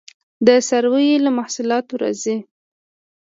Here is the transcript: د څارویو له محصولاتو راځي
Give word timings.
د 0.47 0.49
څارویو 0.67 1.23
له 1.25 1.29
محصولاتو 1.37 1.93
راځي 2.03 2.37